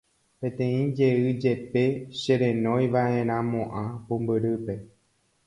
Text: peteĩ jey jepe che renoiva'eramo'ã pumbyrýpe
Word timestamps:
peteĩ 0.39 0.79
jey 0.97 1.21
jepe 1.41 1.83
che 2.19 2.33
renoiva'eramo'ã 2.41 3.83
pumbyrýpe 4.05 4.75